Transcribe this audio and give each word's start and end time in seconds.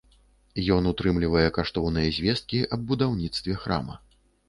Ён 0.75 0.87
утрымлівае 0.91 1.45
каштоўныя 1.59 2.17
звесткі 2.17 2.65
аб 2.79 2.89
будаўніцтве 2.91 3.63
храма. 3.65 4.05